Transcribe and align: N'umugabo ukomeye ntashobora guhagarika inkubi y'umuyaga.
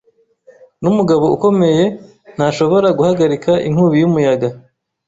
N'umugabo 0.81 1.25
ukomeye 1.35 1.83
ntashobora 2.35 2.87
guhagarika 2.97 3.51
inkubi 3.67 3.95
y'umuyaga. 4.01 4.47